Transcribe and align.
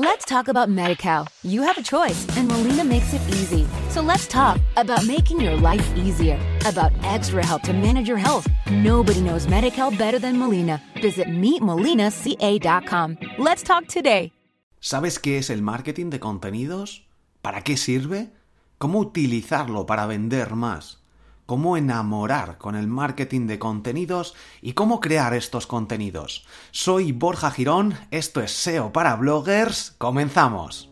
Let's 0.00 0.24
talk 0.24 0.46
about 0.46 0.68
MediCal. 0.68 1.26
You 1.42 1.62
have 1.62 1.76
a 1.76 1.82
choice, 1.82 2.24
and 2.36 2.46
Molina 2.46 2.84
makes 2.84 3.12
it 3.14 3.20
easy. 3.30 3.66
So 3.90 4.00
let's 4.00 4.28
talk 4.28 4.60
about 4.76 5.04
making 5.04 5.40
your 5.40 5.56
life 5.56 5.84
easier, 5.96 6.38
about 6.66 6.92
extra 7.02 7.44
help 7.44 7.62
to 7.62 7.72
manage 7.72 8.06
your 8.06 8.16
health. 8.16 8.46
Nobody 8.70 9.20
knows 9.20 9.48
MediCal 9.48 9.98
better 9.98 10.20
than 10.20 10.38
Molina. 10.38 10.80
Visit 11.02 11.26
meetmolinaca.com. 11.26 13.18
Let's 13.38 13.64
talk 13.64 13.88
today. 13.88 14.30
¿Sabes 14.78 15.18
qué 15.18 15.38
es 15.38 15.50
el 15.50 15.62
marketing 15.62 16.10
de 16.10 16.20
contenidos? 16.20 17.08
¿Para 17.42 17.62
qué 17.62 17.76
sirve? 17.76 18.30
¿Cómo 18.78 19.00
utilizarlo 19.00 19.84
para 19.86 20.06
vender 20.06 20.54
más? 20.54 20.97
Cómo 21.48 21.78
enamorar 21.78 22.58
con 22.58 22.76
el 22.76 22.88
marketing 22.88 23.46
de 23.46 23.58
contenidos 23.58 24.34
y 24.60 24.74
cómo 24.74 25.00
crear 25.00 25.32
estos 25.32 25.66
contenidos. 25.66 26.44
Soy 26.72 27.12
Borja 27.12 27.50
Girón, 27.50 27.94
esto 28.10 28.42
es 28.42 28.52
SEO 28.52 28.92
para 28.92 29.16
bloggers, 29.16 29.94
comenzamos. 29.96 30.90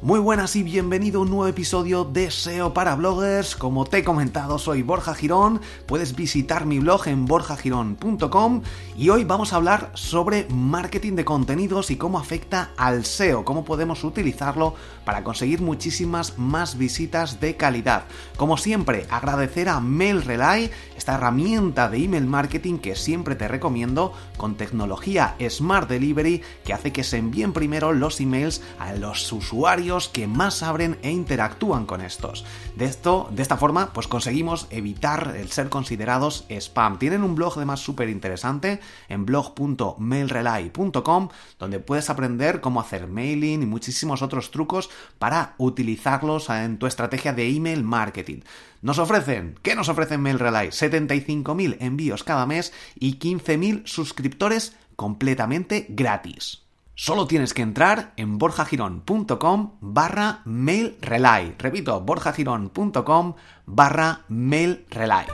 Muy 0.00 0.20
buenas 0.20 0.54
y 0.54 0.62
bienvenido 0.62 1.18
a 1.18 1.22
un 1.24 1.30
nuevo 1.30 1.48
episodio 1.48 2.04
de 2.04 2.30
SEO 2.30 2.72
para 2.72 2.94
bloggers. 2.94 3.56
Como 3.56 3.84
te 3.84 3.98
he 3.98 4.04
comentado, 4.04 4.56
soy 4.60 4.82
Borja 4.82 5.12
Girón. 5.12 5.60
Puedes 5.86 6.14
visitar 6.14 6.66
mi 6.66 6.78
blog 6.78 7.08
en 7.08 7.26
borjagirón.com 7.26 8.62
y 8.96 9.08
hoy 9.08 9.24
vamos 9.24 9.52
a 9.52 9.56
hablar 9.56 9.90
sobre 9.94 10.46
marketing 10.50 11.16
de 11.16 11.24
contenidos 11.24 11.90
y 11.90 11.96
cómo 11.96 12.20
afecta 12.20 12.70
al 12.76 13.04
SEO, 13.04 13.44
cómo 13.44 13.64
podemos 13.64 14.04
utilizarlo 14.04 14.76
para 15.04 15.24
conseguir 15.24 15.62
muchísimas 15.62 16.38
más 16.38 16.78
visitas 16.78 17.40
de 17.40 17.56
calidad. 17.56 18.04
Como 18.36 18.56
siempre, 18.56 19.04
agradecer 19.10 19.68
a 19.68 19.80
MailRelay, 19.80 20.70
esta 20.96 21.14
herramienta 21.14 21.88
de 21.90 22.04
email 22.04 22.24
marketing 22.24 22.78
que 22.78 22.94
siempre 22.94 23.34
te 23.34 23.48
recomiendo 23.48 24.12
con 24.36 24.54
tecnología 24.54 25.34
Smart 25.50 25.88
Delivery 25.88 26.40
que 26.64 26.72
hace 26.72 26.92
que 26.92 27.02
se 27.02 27.16
envíen 27.16 27.52
primero 27.52 27.92
los 27.92 28.20
emails 28.20 28.62
a 28.78 28.92
los 28.92 29.32
usuarios 29.32 29.87
que 30.12 30.26
más 30.26 30.62
abren 30.62 30.98
e 31.02 31.10
interactúan 31.10 31.86
con 31.86 32.02
estos. 32.02 32.44
De 32.76 32.84
esto, 32.84 33.30
de 33.32 33.40
esta 33.40 33.56
forma, 33.56 33.94
pues 33.94 34.06
conseguimos 34.06 34.66
evitar 34.68 35.34
el 35.34 35.50
ser 35.50 35.70
considerados 35.70 36.44
spam. 36.50 36.98
Tienen 36.98 37.22
un 37.22 37.34
blog 37.34 37.54
además 37.56 37.80
súper 37.80 38.10
interesante 38.10 38.80
en 39.08 39.24
blog.mailrelay.com 39.24 41.28
donde 41.58 41.80
puedes 41.80 42.10
aprender 42.10 42.60
cómo 42.60 42.80
hacer 42.80 43.06
mailing 43.06 43.62
y 43.62 43.66
muchísimos 43.66 44.20
otros 44.20 44.50
trucos 44.50 44.90
para 45.18 45.54
utilizarlos 45.56 46.50
en 46.50 46.78
tu 46.78 46.86
estrategia 46.86 47.32
de 47.32 47.48
email 47.48 47.82
marketing. 47.82 48.40
Nos 48.82 48.98
ofrecen, 48.98 49.58
¿qué 49.62 49.74
nos 49.74 49.88
ofrecen 49.88 50.20
MailRelay? 50.20 50.68
75.000 50.68 51.78
envíos 51.80 52.24
cada 52.24 52.44
mes 52.44 52.74
y 52.94 53.18
15.000 53.18 53.86
suscriptores 53.86 54.76
completamente 54.96 55.86
gratis. 55.88 56.67
Solo 57.00 57.28
tienes 57.28 57.54
que 57.54 57.62
entrar 57.62 58.12
en 58.16 58.38
borjagirón.com 58.38 59.78
barra 59.80 60.42
mailrelay. 60.44 61.54
Repito, 61.56 62.00
borjagirón.com 62.00 63.34
barra 63.66 64.24
mailrelay. 64.26 65.26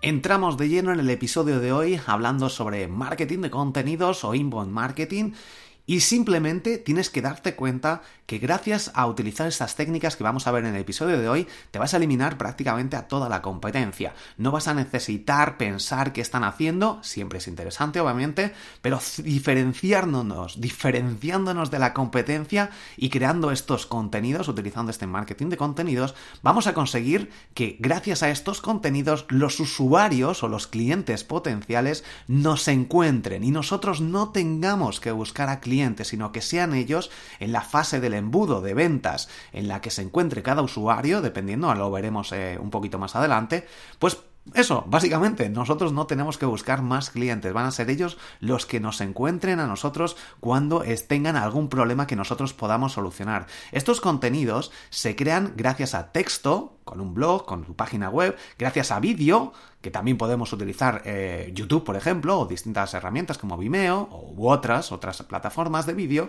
Entramos 0.00 0.56
de 0.56 0.68
lleno 0.68 0.92
en 0.92 0.98
el 0.98 1.08
episodio 1.08 1.60
de 1.60 1.70
hoy 1.70 2.00
hablando 2.04 2.48
sobre 2.48 2.88
marketing 2.88 3.42
de 3.42 3.50
contenidos 3.50 4.24
o 4.24 4.34
inbound 4.34 4.72
marketing 4.72 5.34
y 5.86 6.00
simplemente 6.00 6.78
tienes 6.78 7.10
que 7.10 7.22
darte 7.22 7.54
cuenta 7.54 8.02
que 8.32 8.38
gracias 8.38 8.90
a 8.94 9.06
utilizar 9.06 9.46
estas 9.46 9.76
técnicas 9.76 10.16
que 10.16 10.24
vamos 10.24 10.46
a 10.46 10.52
ver 10.52 10.64
en 10.64 10.74
el 10.74 10.80
episodio 10.80 11.18
de 11.18 11.28
hoy, 11.28 11.46
te 11.70 11.78
vas 11.78 11.92
a 11.92 11.98
eliminar 11.98 12.38
prácticamente 12.38 12.96
a 12.96 13.06
toda 13.06 13.28
la 13.28 13.42
competencia. 13.42 14.14
No 14.38 14.50
vas 14.50 14.68
a 14.68 14.72
necesitar 14.72 15.58
pensar 15.58 16.14
qué 16.14 16.22
están 16.22 16.42
haciendo, 16.42 16.98
siempre 17.02 17.40
es 17.40 17.46
interesante 17.46 18.00
obviamente, 18.00 18.54
pero 18.80 19.00
diferenciándonos, 19.18 20.62
diferenciándonos 20.62 21.70
de 21.70 21.78
la 21.78 21.92
competencia 21.92 22.70
y 22.96 23.10
creando 23.10 23.50
estos 23.50 23.84
contenidos, 23.84 24.48
utilizando 24.48 24.90
este 24.90 25.06
marketing 25.06 25.50
de 25.50 25.58
contenidos, 25.58 26.14
vamos 26.42 26.66
a 26.66 26.72
conseguir 26.72 27.30
que 27.52 27.76
gracias 27.80 28.22
a 28.22 28.30
estos 28.30 28.62
contenidos 28.62 29.26
los 29.28 29.60
usuarios 29.60 30.42
o 30.42 30.48
los 30.48 30.66
clientes 30.66 31.22
potenciales 31.22 32.02
nos 32.28 32.66
encuentren 32.68 33.44
y 33.44 33.50
nosotros 33.50 34.00
no 34.00 34.30
tengamos 34.30 35.00
que 35.00 35.12
buscar 35.12 35.50
a 35.50 35.60
clientes 35.60 36.08
sino 36.08 36.32
que 36.32 36.40
sean 36.40 36.72
ellos 36.72 37.10
en 37.38 37.52
la 37.52 37.60
fase 37.60 38.00
del 38.00 38.21
embudo 38.22 38.60
de 38.60 38.74
ventas 38.74 39.28
en 39.52 39.68
la 39.68 39.80
que 39.80 39.90
se 39.90 40.02
encuentre 40.02 40.42
cada 40.42 40.62
usuario, 40.62 41.20
dependiendo, 41.20 41.74
lo 41.74 41.90
veremos 41.90 42.32
eh, 42.32 42.58
un 42.60 42.70
poquito 42.70 42.98
más 42.98 43.14
adelante, 43.16 43.66
pues 43.98 44.18
eso, 44.54 44.84
básicamente, 44.88 45.48
nosotros 45.48 45.92
no 45.92 46.06
tenemos 46.06 46.36
que 46.36 46.46
buscar 46.46 46.82
más 46.82 47.10
clientes, 47.10 47.52
van 47.52 47.66
a 47.66 47.70
ser 47.70 47.88
ellos 47.90 48.18
los 48.40 48.66
que 48.66 48.80
nos 48.80 49.00
encuentren 49.00 49.60
a 49.60 49.68
nosotros 49.68 50.16
cuando 50.40 50.82
tengan 51.06 51.36
algún 51.36 51.68
problema 51.68 52.08
que 52.08 52.16
nosotros 52.16 52.52
podamos 52.52 52.92
solucionar. 52.92 53.46
Estos 53.70 54.00
contenidos 54.00 54.72
se 54.90 55.14
crean 55.14 55.52
gracias 55.56 55.94
a 55.94 56.10
texto, 56.10 56.76
con 56.84 57.00
un 57.00 57.14
blog, 57.14 57.46
con 57.46 57.64
tu 57.64 57.76
página 57.76 58.10
web, 58.10 58.36
gracias 58.58 58.90
a 58.90 58.98
vídeo, 58.98 59.52
que 59.80 59.92
también 59.92 60.18
podemos 60.18 60.52
utilizar 60.52 61.02
eh, 61.04 61.52
YouTube, 61.54 61.84
por 61.84 61.94
ejemplo, 61.94 62.40
o 62.40 62.46
distintas 62.46 62.94
herramientas 62.94 63.38
como 63.38 63.56
Vimeo 63.56 64.08
u 64.36 64.48
otras, 64.48 64.90
otras 64.90 65.22
plataformas 65.22 65.86
de 65.86 65.94
vídeo, 65.94 66.28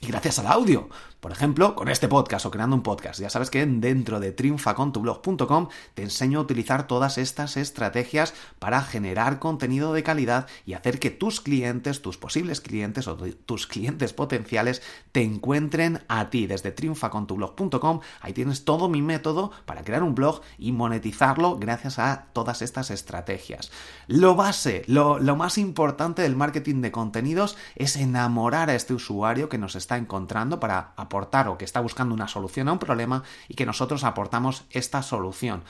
y 0.00 0.06
gracias 0.06 0.38
al 0.38 0.46
audio. 0.46 0.88
Por 1.20 1.32
ejemplo, 1.32 1.74
con 1.74 1.90
este 1.90 2.08
podcast 2.08 2.46
o 2.46 2.50
creando 2.50 2.74
un 2.74 2.82
podcast. 2.82 3.20
Ya 3.20 3.28
sabes 3.28 3.50
que 3.50 3.66
dentro 3.66 4.20
de 4.20 4.32
triunfacontublog.com 4.32 5.68
te 5.92 6.02
enseño 6.02 6.38
a 6.38 6.42
utilizar 6.42 6.86
todas 6.86 7.18
estas 7.18 7.58
estrategias 7.58 8.32
para 8.58 8.80
generar 8.80 9.38
contenido 9.38 9.92
de 9.92 10.02
calidad 10.02 10.46
y 10.64 10.72
hacer 10.72 10.98
que 10.98 11.10
tus 11.10 11.42
clientes, 11.42 12.00
tus 12.00 12.16
posibles 12.16 12.62
clientes 12.62 13.06
o 13.06 13.16
tus 13.16 13.66
clientes 13.66 14.14
potenciales 14.14 14.80
te 15.12 15.20
encuentren 15.20 16.02
a 16.08 16.30
ti 16.30 16.46
desde 16.46 16.72
triunfacontublog.com. 16.72 18.00
Ahí 18.22 18.32
tienes 18.32 18.64
todo 18.64 18.88
mi 18.88 19.02
método 19.02 19.52
para 19.66 19.84
crear 19.84 20.02
un 20.02 20.14
blog 20.14 20.40
y 20.58 20.72
monetizarlo 20.72 21.58
gracias 21.58 21.98
a 21.98 22.28
todas 22.32 22.62
estas 22.62 22.90
estrategias. 22.90 23.70
Lo 24.06 24.36
base, 24.36 24.84
lo, 24.86 25.18
lo 25.18 25.36
más 25.36 25.58
importante 25.58 26.22
del 26.22 26.36
marketing 26.36 26.80
de 26.80 26.92
contenidos 26.92 27.58
es 27.76 27.96
enamorar 27.96 28.70
a 28.70 28.74
este 28.74 28.94
usuario 28.94 29.50
que 29.50 29.58
nos 29.58 29.76
está 29.76 29.89
encontrando 29.96 30.60
para 30.60 30.92
aportar 30.96 31.48
o 31.48 31.58
que 31.58 31.64
está 31.64 31.80
buscando 31.80 32.14
una 32.14 32.28
solución 32.28 32.68
a 32.68 32.72
un 32.72 32.78
problema 32.78 33.22
y 33.48 33.54
que 33.54 33.66
nosotros 33.66 34.04
aportamos 34.04 34.64
esta 34.70 35.02
solución. 35.02 35.62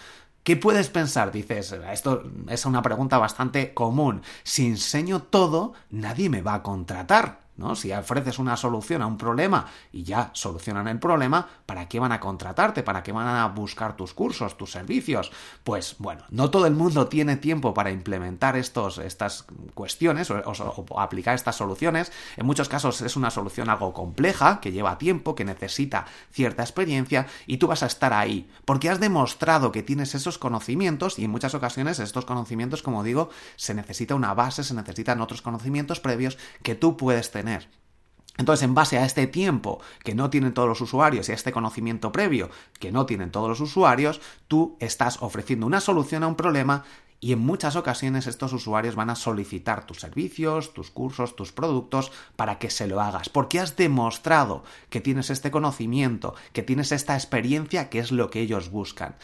¿Qué 0.42 0.56
puedes 0.56 0.88
pensar? 0.88 1.32
Dices, 1.32 1.76
esto 1.92 2.22
es 2.48 2.64
una 2.64 2.80
pregunta 2.80 3.19
bastante 3.19 3.75
común. 3.75 4.22
Si 4.42 4.66
enseño 4.66 5.20
todo, 5.20 5.75
nadie 5.91 6.30
me 6.30 6.41
va 6.41 6.54
a 6.54 6.62
contratar. 6.62 7.41
¿No? 7.60 7.76
Si 7.76 7.93
ofreces 7.93 8.38
una 8.38 8.56
solución 8.56 9.03
a 9.03 9.06
un 9.06 9.19
problema 9.19 9.66
y 9.93 10.03
ya 10.03 10.31
solucionan 10.32 10.88
el 10.88 10.98
problema, 10.98 11.47
¿para 11.66 11.88
qué 11.88 12.00
van 12.00 12.10
a 12.10 12.19
contratarte? 12.19 12.82
¿Para 12.82 13.03
qué 13.03 13.12
van 13.12 13.28
a 13.28 13.47
buscar 13.48 13.97
tus 13.97 14.15
cursos, 14.15 14.56
tus 14.56 14.72
servicios? 14.72 15.31
Pues 15.62 15.97
bueno, 15.98 16.25
no 16.31 16.50
todo 16.50 16.66
el 16.66 16.75
mundo 16.75 17.06
tiene 17.09 17.37
tiempo 17.37 17.75
para 17.75 17.91
implementar 17.91 18.56
estos, 18.56 18.97
estas 18.98 19.44
cuestiones 19.75 20.31
o, 20.31 20.43
aplicar 20.98 21.34
estas 21.34 21.56
soluciones. 21.56 22.10
En 22.37 22.47
muchos 22.47 22.69
casos 22.69 23.03
es 23.03 23.15
una 23.16 23.31
solución 23.31 23.69
algo 23.69 23.92
compleja, 23.92 24.60
que 24.60 24.72
lleva 24.72 24.97
tiempo, 24.97 25.34
que 25.34 25.44
necesita 25.44 26.06
cierta 26.32 26.62
experiencia 26.62 27.27
y 27.47 27.59
tú 27.59 27.66
vas 27.66 27.82
a 27.82 27.87
estar 27.87 28.15
ahí, 28.15 28.48
porque 28.65 28.88
has 28.88 29.00
demostrado 29.00 29.71
que 29.71 29.82
tienes 29.82 30.15
esos 30.15 30.38
conocimientos 30.38 31.19
y 31.19 31.25
en 31.25 31.31
muchas 31.31 31.54
ocasiones 31.54 31.98
estos 31.98 32.25
conocimientos, 32.25 32.82
como 32.82 33.04
digo, 33.04 33.28
se 33.56 33.75
necesita 33.75 34.15
una 34.15 34.32
base, 34.32 34.65
se 34.65 34.72
necesitan 34.72 35.21
otros 35.21 35.42
conocimientos 35.42 36.00
previos 36.00 36.38
que 36.62 36.75
tú 36.75 36.97
puedes 36.97 37.31
tener 37.31 37.49
entonces, 38.38 38.64
en 38.64 38.74
base 38.74 38.96
a 38.96 39.04
este 39.04 39.26
tiempo 39.26 39.80
que 40.02 40.14
no 40.14 40.30
tienen 40.30 40.54
todos 40.54 40.68
los 40.68 40.80
usuarios 40.80 41.28
y 41.28 41.32
a 41.32 41.34
este 41.34 41.52
conocimiento 41.52 42.10
previo 42.10 42.48
que 42.78 42.90
no 42.90 43.04
tienen 43.04 43.30
todos 43.30 43.50
los 43.50 43.60
usuarios, 43.60 44.20
tú 44.48 44.78
estás 44.80 45.18
ofreciendo 45.20 45.66
una 45.66 45.80
solución 45.80 46.22
a 46.22 46.26
un 46.26 46.36
problema 46.36 46.84
y 47.20 47.32
en 47.32 47.38
muchas 47.40 47.76
ocasiones 47.76 48.26
estos 48.26 48.54
usuarios 48.54 48.94
van 48.94 49.10
a 49.10 49.14
solicitar 49.14 49.84
tus 49.84 50.00
servicios, 50.00 50.72
tus 50.72 50.90
cursos, 50.90 51.36
tus 51.36 51.52
productos 51.52 52.12
para 52.34 52.58
que 52.58 52.70
se 52.70 52.86
lo 52.86 53.02
hagas, 53.02 53.28
porque 53.28 53.60
has 53.60 53.76
demostrado 53.76 54.64
que 54.88 55.03
tienes 55.03 55.28
este 55.28 55.50
conocimiento, 55.50 56.34
que 56.54 56.62
tienes 56.62 56.92
esta 56.92 57.14
experiencia 57.14 57.91
que 57.91 57.98
es 57.98 58.10
lo 58.10 58.30
que 58.30 58.41
ellos 58.41 58.70
buscan. 58.70 59.16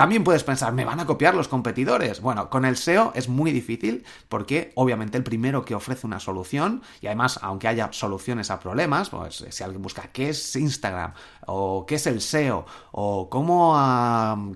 También 0.00 0.24
puedes 0.24 0.44
pensar, 0.44 0.72
¿me 0.72 0.86
van 0.86 0.98
a 0.98 1.04
copiar 1.04 1.34
los 1.34 1.46
competidores? 1.46 2.22
Bueno, 2.22 2.48
con 2.48 2.64
el 2.64 2.78
SEO 2.78 3.12
es 3.14 3.28
muy 3.28 3.52
difícil 3.52 4.02
porque 4.30 4.72
obviamente 4.74 5.18
el 5.18 5.24
primero 5.24 5.66
que 5.66 5.74
ofrece 5.74 6.06
una 6.06 6.20
solución, 6.20 6.80
y 7.02 7.08
además 7.08 7.38
aunque 7.42 7.68
haya 7.68 7.92
soluciones 7.92 8.50
a 8.50 8.60
problemas, 8.60 9.10
pues 9.10 9.44
si 9.50 9.62
alguien 9.62 9.82
busca 9.82 10.08
qué 10.10 10.30
es 10.30 10.56
Instagram 10.56 11.12
o 11.52 11.84
qué 11.84 11.96
es 11.96 12.06
el 12.06 12.20
SEO 12.20 12.64
o 12.92 13.28
cómo 13.28 13.74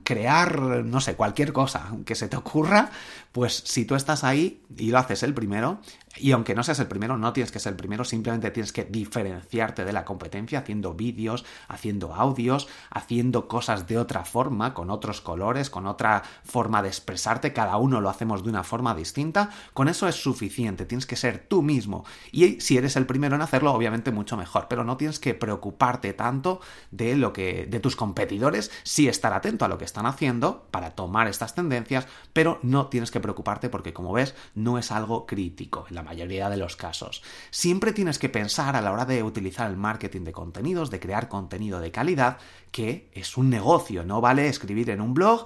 crear, 0.04 0.60
no 0.84 1.00
sé, 1.00 1.16
cualquier 1.16 1.52
cosa 1.52 1.90
que 2.06 2.14
se 2.14 2.28
te 2.28 2.36
ocurra, 2.36 2.90
pues 3.32 3.62
si 3.66 3.84
tú 3.84 3.96
estás 3.96 4.22
ahí 4.22 4.62
y 4.76 4.90
lo 4.90 4.98
haces 4.98 5.24
el 5.24 5.34
primero, 5.34 5.80
Y 6.16 6.30
aunque 6.32 6.54
no 6.54 6.62
seas 6.62 6.78
el 6.78 6.86
primero, 6.86 7.16
no 7.16 7.32
tienes 7.32 7.50
que 7.50 7.58
ser 7.58 7.72
el 7.72 7.76
primero, 7.76 8.04
simplemente 8.04 8.50
tienes 8.50 8.72
que 8.72 8.84
diferenciarte 8.84 9.84
de 9.84 9.92
la 9.92 10.04
competencia 10.04 10.60
haciendo 10.60 10.94
vídeos, 10.94 11.44
haciendo 11.68 12.14
audios, 12.14 12.68
haciendo 12.90 13.48
cosas 13.48 13.88
de 13.88 13.98
otra 13.98 14.24
forma, 14.24 14.74
con 14.74 14.90
otros 14.90 15.20
colores, 15.20 15.70
con 15.70 15.86
otra 15.86 16.22
forma 16.44 16.82
de 16.82 16.88
expresarte, 16.88 17.52
cada 17.52 17.76
uno 17.76 18.00
lo 18.00 18.10
hacemos 18.10 18.44
de 18.44 18.50
una 18.50 18.62
forma 18.62 18.94
distinta, 18.94 19.50
con 19.72 19.88
eso 19.88 20.06
es 20.06 20.14
suficiente, 20.14 20.86
tienes 20.86 21.06
que 21.06 21.16
ser 21.16 21.46
tú 21.48 21.62
mismo. 21.62 22.04
Y 22.30 22.60
si 22.60 22.76
eres 22.76 22.96
el 22.96 23.06
primero 23.06 23.34
en 23.34 23.42
hacerlo, 23.42 23.72
obviamente 23.72 24.12
mucho 24.12 24.36
mejor, 24.36 24.66
pero 24.68 24.84
no 24.84 24.96
tienes 24.96 25.18
que 25.18 25.34
preocuparte 25.34 26.12
tanto 26.12 26.60
de 26.92 27.16
lo 27.16 27.32
que 27.32 27.66
de 27.66 27.80
tus 27.80 27.96
competidores, 27.96 28.70
sí 28.84 29.08
estar 29.08 29.32
atento 29.32 29.64
a 29.64 29.68
lo 29.68 29.78
que 29.78 29.84
están 29.84 30.06
haciendo 30.06 30.68
para 30.70 30.90
tomar 30.90 31.26
estas 31.26 31.54
tendencias, 31.54 32.06
pero 32.32 32.60
no 32.62 32.86
tienes 32.86 33.10
que 33.10 33.20
preocuparte 33.20 33.68
porque 33.68 33.92
como 33.92 34.12
ves, 34.12 34.34
no 34.54 34.78
es 34.78 34.92
algo 34.92 35.26
crítico 35.26 35.86
mayoría 36.04 36.48
de 36.48 36.56
los 36.56 36.76
casos. 36.76 37.22
Siempre 37.50 37.92
tienes 37.92 38.18
que 38.20 38.28
pensar 38.28 38.76
a 38.76 38.80
la 38.80 38.92
hora 38.92 39.04
de 39.04 39.22
utilizar 39.22 39.68
el 39.68 39.76
marketing 39.76 40.22
de 40.22 40.32
contenidos, 40.32 40.90
de 40.90 41.00
crear 41.00 41.28
contenido 41.28 41.80
de 41.80 41.90
calidad, 41.90 42.38
que 42.74 43.08
es 43.12 43.36
un 43.36 43.50
negocio, 43.50 44.02
no 44.02 44.20
vale 44.20 44.48
escribir 44.48 44.90
en 44.90 45.00
un 45.00 45.14
blog, 45.14 45.44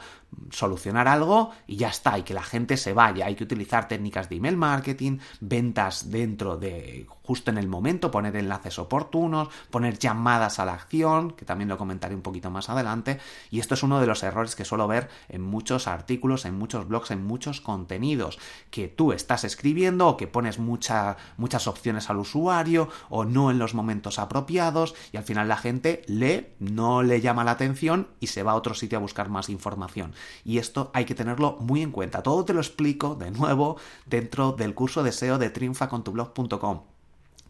solucionar 0.50 1.08
algo 1.08 1.50
y 1.66 1.76
ya 1.76 1.88
está, 1.88 2.18
y 2.18 2.22
que 2.22 2.32
la 2.32 2.42
gente 2.42 2.78
se 2.78 2.94
vaya. 2.94 3.26
Hay 3.26 3.34
que 3.34 3.44
utilizar 3.44 3.86
técnicas 3.86 4.30
de 4.30 4.36
email 4.36 4.56
marketing, 4.56 5.18
ventas 5.40 6.10
dentro 6.10 6.56
de 6.56 7.06
justo 7.22 7.50
en 7.50 7.58
el 7.58 7.68
momento, 7.68 8.10
poner 8.10 8.34
enlaces 8.36 8.78
oportunos, 8.78 9.48
poner 9.70 9.98
llamadas 9.98 10.58
a 10.58 10.64
la 10.64 10.72
acción, 10.72 11.32
que 11.32 11.44
también 11.44 11.68
lo 11.68 11.76
comentaré 11.76 12.14
un 12.14 12.22
poquito 12.22 12.50
más 12.50 12.70
adelante, 12.70 13.18
y 13.50 13.60
esto 13.60 13.74
es 13.74 13.82
uno 13.82 14.00
de 14.00 14.06
los 14.06 14.22
errores 14.22 14.56
que 14.56 14.64
suelo 14.64 14.88
ver 14.88 15.10
en 15.28 15.42
muchos 15.42 15.86
artículos, 15.86 16.46
en 16.46 16.54
muchos 16.54 16.88
blogs, 16.88 17.10
en 17.10 17.26
muchos 17.26 17.60
contenidos, 17.60 18.38
que 18.70 18.88
tú 18.88 19.12
estás 19.12 19.44
escribiendo 19.44 20.08
o 20.08 20.16
que 20.16 20.26
pones 20.26 20.58
muchas 20.58 21.66
opciones 21.66 22.08
al 22.08 22.16
usuario 22.16 22.88
o 23.10 23.26
no 23.26 23.50
en 23.50 23.58
los 23.58 23.74
momentos 23.74 24.18
apropiados 24.18 24.94
y 25.12 25.18
al 25.18 25.24
final 25.24 25.48
la 25.48 25.58
gente 25.58 26.00
lee, 26.06 26.46
no 26.60 27.02
llama 27.20 27.44
la 27.44 27.52
atención 27.52 28.08
y 28.20 28.28
se 28.28 28.42
va 28.42 28.52
a 28.52 28.56
otro 28.56 28.74
sitio 28.74 28.98
a 28.98 29.00
buscar 29.00 29.28
más 29.28 29.48
información. 29.48 30.14
Y 30.44 30.58
esto 30.58 30.90
hay 30.94 31.04
que 31.04 31.14
tenerlo 31.14 31.56
muy 31.60 31.82
en 31.82 31.90
cuenta. 31.90 32.22
Todo 32.22 32.44
te 32.44 32.54
lo 32.54 32.60
explico 32.60 33.14
de 33.14 33.30
nuevo 33.30 33.76
dentro 34.06 34.52
del 34.52 34.74
curso 34.74 35.02
de 35.02 35.12
SEO 35.12 35.38
de 35.38 35.50
triunfacontublog.com. 35.50 36.82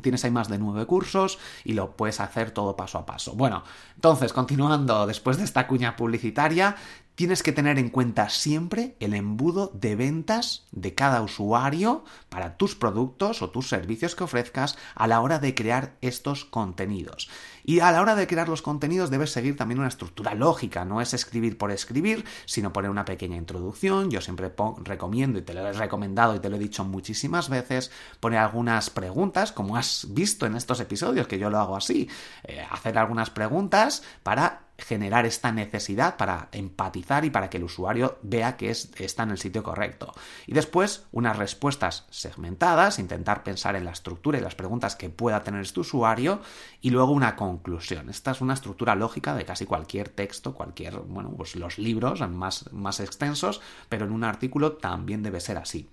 Tienes 0.00 0.24
ahí 0.24 0.30
más 0.30 0.48
de 0.48 0.58
nueve 0.58 0.86
cursos 0.86 1.38
y 1.64 1.72
lo 1.72 1.96
puedes 1.96 2.20
hacer 2.20 2.52
todo 2.52 2.76
paso 2.76 2.98
a 2.98 3.06
paso. 3.06 3.34
Bueno, 3.34 3.64
entonces, 3.96 4.32
continuando 4.32 5.06
después 5.06 5.38
de 5.38 5.44
esta 5.44 5.66
cuña 5.66 5.96
publicitaria, 5.96 6.76
tienes 7.18 7.42
que 7.42 7.50
tener 7.50 7.80
en 7.80 7.88
cuenta 7.88 8.28
siempre 8.28 8.94
el 9.00 9.12
embudo 9.12 9.72
de 9.74 9.96
ventas 9.96 10.68
de 10.70 10.94
cada 10.94 11.20
usuario 11.20 12.04
para 12.28 12.56
tus 12.56 12.76
productos 12.76 13.42
o 13.42 13.50
tus 13.50 13.68
servicios 13.68 14.14
que 14.14 14.22
ofrezcas 14.22 14.78
a 14.94 15.08
la 15.08 15.20
hora 15.20 15.40
de 15.40 15.52
crear 15.52 15.96
estos 16.00 16.44
contenidos. 16.44 17.28
Y 17.64 17.80
a 17.80 17.90
la 17.90 18.02
hora 18.02 18.14
de 18.14 18.28
crear 18.28 18.48
los 18.48 18.62
contenidos 18.62 19.10
debes 19.10 19.32
seguir 19.32 19.56
también 19.56 19.80
una 19.80 19.88
estructura 19.88 20.36
lógica, 20.36 20.84
no 20.84 21.00
es 21.00 21.12
escribir 21.12 21.58
por 21.58 21.72
escribir, 21.72 22.24
sino 22.46 22.72
poner 22.72 22.88
una 22.88 23.04
pequeña 23.04 23.36
introducción. 23.36 24.12
Yo 24.12 24.20
siempre 24.20 24.52
recomiendo 24.84 25.40
y 25.40 25.42
te 25.42 25.54
lo 25.54 25.66
he 25.66 25.72
recomendado 25.72 26.36
y 26.36 26.38
te 26.38 26.48
lo 26.48 26.54
he 26.54 26.60
dicho 26.60 26.84
muchísimas 26.84 27.48
veces, 27.48 27.90
poner 28.20 28.38
algunas 28.38 28.90
preguntas, 28.90 29.50
como 29.50 29.76
has 29.76 30.06
visto 30.10 30.46
en 30.46 30.54
estos 30.54 30.78
episodios, 30.78 31.26
que 31.26 31.40
yo 31.40 31.50
lo 31.50 31.58
hago 31.58 31.76
así, 31.76 32.08
eh, 32.44 32.64
hacer 32.70 32.96
algunas 32.96 33.30
preguntas 33.30 34.04
para 34.22 34.67
generar 34.78 35.26
esta 35.26 35.50
necesidad 35.50 36.16
para 36.16 36.48
empatizar 36.52 37.24
y 37.24 37.30
para 37.30 37.50
que 37.50 37.56
el 37.56 37.64
usuario 37.64 38.18
vea 38.22 38.56
que 38.56 38.70
está 38.70 39.24
en 39.24 39.30
el 39.30 39.38
sitio 39.38 39.62
correcto. 39.62 40.14
Y 40.46 40.52
después 40.52 41.06
unas 41.10 41.36
respuestas 41.36 42.06
segmentadas, 42.10 43.00
intentar 43.00 43.42
pensar 43.42 43.74
en 43.74 43.84
la 43.84 43.90
estructura 43.90 44.38
y 44.38 44.40
las 44.40 44.54
preguntas 44.54 44.94
que 44.94 45.10
pueda 45.10 45.42
tener 45.42 45.62
este 45.62 45.80
usuario 45.80 46.40
y 46.80 46.90
luego 46.90 47.12
una 47.12 47.34
conclusión. 47.34 48.08
Esta 48.08 48.30
es 48.30 48.40
una 48.40 48.54
estructura 48.54 48.94
lógica 48.94 49.34
de 49.34 49.44
casi 49.44 49.66
cualquier 49.66 50.08
texto, 50.08 50.54
cualquier, 50.54 50.98
bueno, 51.00 51.34
pues 51.36 51.56
los 51.56 51.78
libros 51.78 52.20
más, 52.28 52.72
más 52.72 53.00
extensos, 53.00 53.60
pero 53.88 54.06
en 54.06 54.12
un 54.12 54.22
artículo 54.22 54.74
también 54.74 55.22
debe 55.22 55.40
ser 55.40 55.58
así. 55.58 55.88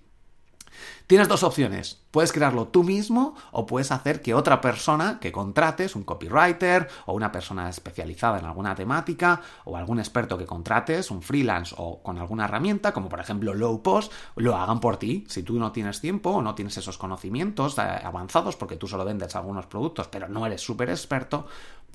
Tienes 1.06 1.28
dos 1.28 1.42
opciones. 1.42 2.02
Puedes 2.10 2.32
crearlo 2.32 2.68
tú 2.68 2.82
mismo 2.82 3.36
o 3.52 3.66
puedes 3.66 3.92
hacer 3.92 4.22
que 4.22 4.34
otra 4.34 4.60
persona 4.60 5.20
que 5.20 5.30
contrates, 5.30 5.94
un 5.94 6.02
copywriter 6.02 6.88
o 7.04 7.12
una 7.12 7.30
persona 7.30 7.68
especializada 7.68 8.38
en 8.38 8.46
alguna 8.46 8.74
temática 8.74 9.40
o 9.64 9.76
algún 9.76 9.98
experto 9.98 10.36
que 10.36 10.46
contrates, 10.46 11.10
un 11.10 11.22
freelance 11.22 11.74
o 11.78 12.02
con 12.02 12.18
alguna 12.18 12.46
herramienta, 12.46 12.92
como 12.92 13.08
por 13.08 13.20
ejemplo 13.20 13.54
Low 13.54 13.82
Post, 13.82 14.12
lo 14.36 14.56
hagan 14.56 14.80
por 14.80 14.96
ti. 14.96 15.24
Si 15.28 15.42
tú 15.42 15.58
no 15.58 15.72
tienes 15.72 16.00
tiempo 16.00 16.30
o 16.30 16.42
no 16.42 16.54
tienes 16.54 16.76
esos 16.76 16.98
conocimientos 16.98 17.78
eh, 17.78 17.82
avanzados 17.82 18.56
porque 18.56 18.76
tú 18.76 18.88
solo 18.88 19.04
vendes 19.04 19.36
algunos 19.36 19.66
productos 19.66 20.08
pero 20.08 20.28
no 20.28 20.46
eres 20.46 20.60
súper 20.60 20.90
experto, 20.90 21.46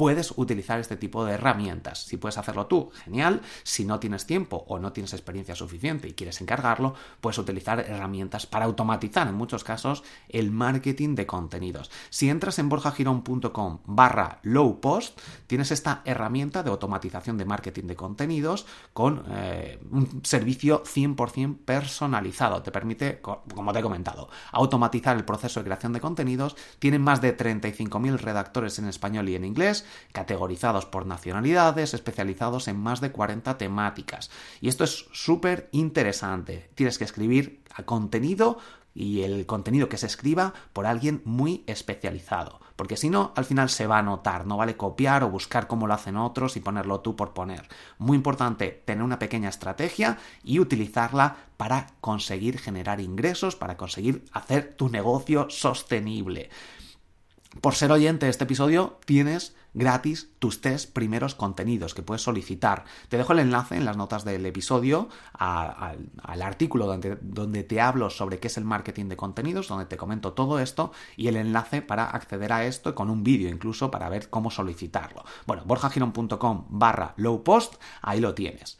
puedes 0.02 0.34
utilizar 0.36 0.80
este 0.80 0.98
tipo 0.98 1.24
de 1.24 1.34
herramientas. 1.34 2.06
Si 2.06 2.18
puedes 2.18 2.40
hacerlo 2.40 2.66
tú, 2.66 2.90
genial. 3.06 3.44
Si 3.62 3.86
no 3.86 4.00
tienes 4.00 4.26
tiempo 4.26 4.66
o 4.68 4.80
no 4.80 4.94
tienes 4.94 5.14
experiencia 5.14 5.54
suficiente 5.54 6.08
y 6.08 6.14
quieres 6.14 6.42
encargarlo, 6.42 6.96
puedes 7.20 7.38
utilizar 7.38 7.82
herramientas 7.82 8.48
para 8.48 8.66
automatizar 8.66 9.28
en 9.28 9.36
muchos 9.36 9.64
casos 9.64 10.04
el 10.28 10.50
marketing 10.50 11.14
de 11.14 11.28
contenidos. 11.28 11.92
Si 12.10 12.32
entras 12.32 12.58
en 12.58 12.68
borjagirón.com 12.68 13.82
barra 13.86 14.40
low 14.42 14.82
post, 14.82 15.22
tienes 15.46 15.70
esta 15.70 16.02
herramienta 16.04 16.64
de 16.64 16.72
automatización 16.72 17.38
de 17.38 17.46
marketing 17.46 17.84
de 17.84 17.96
contenidos 17.96 18.66
con 18.94 19.24
eh, 19.30 19.80
un 19.92 20.22
servicio 20.24 20.82
100% 20.82 21.58
personalizado. 21.64 22.64
Te 22.64 22.72
permite, 22.72 23.22
como 23.22 23.72
te 23.72 23.78
he 23.78 23.84
comentado, 23.84 24.30
automatizar 24.52 25.16
el 25.16 25.26
proceso 25.26 25.60
de 25.60 25.66
creación 25.66 25.94
de 25.94 26.02
contenidos. 26.02 26.56
Tienen 26.80 27.04
más 27.04 27.22
de 27.22 27.38
35.000 27.38 28.18
redactores 28.18 28.80
en 28.80 28.88
español 28.88 29.30
y 29.30 29.36
en 29.36 29.46
inglés, 29.46 29.86
categorizados 30.12 30.86
por 30.86 31.06
nacionalidades, 31.06 31.94
especializados 31.94 32.68
en 32.68 32.78
más 32.78 33.02
de 33.02 33.12
40 33.12 33.58
temáticas. 33.58 34.32
Y 34.60 34.70
esto 34.70 34.84
es 34.84 35.08
súper 35.12 35.70
interesante. 35.72 36.70
Tienes 36.76 36.98
que 36.98 37.04
escribir 37.04 37.64
a 37.74 37.84
contenido 37.84 38.58
y 38.94 39.22
el 39.22 39.46
contenido 39.46 39.90
que 39.90 39.98
se 39.98 40.06
escriba 40.06 40.54
por 40.74 40.86
alguien 40.86 41.22
muy 41.26 41.64
especializado, 41.68 42.60
porque 42.76 42.98
si 42.98 43.10
no, 43.10 43.32
al 43.36 43.46
final 43.46 43.70
se 43.70 43.88
va 43.88 44.00
a 44.00 44.04
notar, 44.04 44.46
no 44.46 44.58
vale 44.58 44.76
copiar 44.76 45.24
o 45.24 45.30
buscar 45.30 45.68
cómo 45.68 45.88
lo 45.88 45.94
hacen 45.94 46.18
otros 46.18 46.58
y 46.58 46.62
ponerlo 46.62 47.00
tú 47.00 47.16
por 47.16 47.34
poner. 47.34 47.68
Muy 47.98 48.18
importante 48.18 48.82
tener 48.86 49.04
una 49.04 49.20
pequeña 49.20 49.50
estrategia 49.50 50.18
y 50.44 50.60
utilizarla 50.60 51.38
para 51.58 51.88
conseguir 52.02 52.60
generar 52.60 53.00
ingresos, 53.00 53.56
para 53.56 53.78
conseguir 53.78 54.26
hacer 54.34 54.74
tu 54.76 54.90
negocio 54.90 55.48
sostenible. 55.50 56.50
Por 57.60 57.76
ser 57.76 57.92
oyente 57.92 58.28
de 58.28 58.30
este 58.30 58.46
episodio, 58.46 58.98
tienes 59.06 59.56
gratis 59.74 60.30
tus 60.40 60.62
tres 60.62 60.88
primeros 60.88 61.36
contenidos 61.36 61.94
que 61.94 62.02
puedes 62.02 62.22
solicitar. 62.22 62.86
Te 63.10 63.18
dejo 63.18 63.34
el 63.34 63.40
enlace 63.40 63.76
en 63.76 63.84
las 63.84 63.98
notas 63.98 64.24
del 64.24 64.46
episodio 64.46 65.10
al 65.34 66.42
artículo 66.42 66.88
donde, 66.88 67.64
te 67.64 67.82
hablo 67.82 68.10
sobre 68.10 68.40
qué 68.40 68.48
es 68.48 68.58
el 68.58 68.64
marketing 68.64 69.08
de 69.08 69.18
contenidos, 69.18 69.68
donde 69.68 69.86
te 69.86 69.98
comento 69.98 70.32
todo 70.32 70.60
esto 70.60 70.94
y 71.18 71.28
el 71.28 71.36
enlace 71.36 71.82
para 71.82 72.06
acceder 72.06 72.54
a 72.54 72.66
esto 72.66 72.96
con 72.96 73.10
un 73.10 73.24
vídeo 73.24 73.50
incluso 73.50 73.92
para 73.92 74.08
ver 74.08 74.30
cómo 74.30 74.50
solicitarlo. 74.50 75.26
Bueno, 75.46 75.64
borjagiron.com 75.66 76.66
barra 76.70 77.14
low 77.18 77.44
post, 77.44 77.76
ahí 78.02 78.22
lo 78.22 78.34
tienes. 78.34 78.78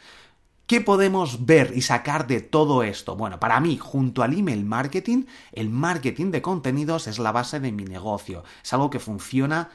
¿Qué 0.72 0.80
podemos 0.80 1.46
ver 1.46 1.74
y 1.76 1.82
sacar 1.82 2.28
de 2.28 2.40
todo 2.40 2.82
esto? 2.82 3.18
Bueno, 3.18 3.42
para 3.42 3.60
mí, 3.60 3.76
junto 3.76 4.24
al 4.24 4.40
email 4.40 4.64
marketing, 4.64 5.26
el 5.52 5.70
marketing 5.70 6.32
de 6.32 6.42
contenidos 6.42 7.08
es 7.08 7.20
la 7.20 7.34
base 7.34 7.60
de 7.60 7.74
mi 7.74 7.84
negocio. 7.84 8.46
Es 8.64 8.72
algo 8.72 8.90
que 8.90 9.02
funciona 9.02 9.70